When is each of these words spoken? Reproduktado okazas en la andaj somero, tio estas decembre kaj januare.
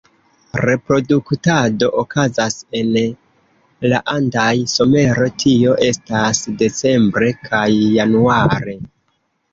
Reproduktado 0.67 1.89
okazas 2.03 2.55
en 2.79 2.89
la 3.93 4.01
andaj 4.15 4.49
somero, 4.73 5.27
tio 5.45 5.77
estas 5.91 6.43
decembre 6.63 7.33
kaj 7.51 7.65
januare. 7.99 8.79